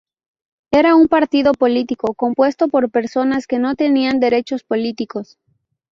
Era 0.71 0.95
un 0.95 1.07
partido 1.07 1.51
político 1.53 2.15
compuesto 2.15 2.69
por 2.69 2.89
personas 2.89 3.45
que 3.45 3.59
no 3.59 3.75
tenían 3.75 4.19
derechos 4.19 4.63
políticos. 4.63 5.37